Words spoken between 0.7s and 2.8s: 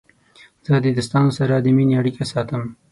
د دوستانو سره د مینې اړیکې ساتم.